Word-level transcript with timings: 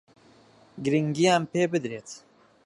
گرنگییان 0.85 1.43
پێ 1.51 1.63
بدرێت 1.73 2.09